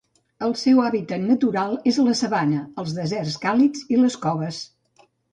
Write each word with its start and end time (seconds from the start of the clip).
El 0.45 0.53
seu 0.59 0.79
hàbitat 0.83 1.21
natural 1.25 1.75
és 1.91 1.99
la 2.07 2.15
sabana, 2.21 2.61
els 2.83 2.95
deserts 3.01 3.35
càlids 3.43 3.83
i 3.97 3.99
les 4.01 4.17
coves. 4.25 4.63